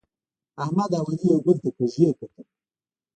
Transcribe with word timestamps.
احمد 0.63 0.91
او 0.97 1.05
علي 1.11 1.25
یو 1.31 1.39
بل 1.45 1.57
ته 1.63 1.69
کږي 1.77 2.05
کتل. 2.19 2.43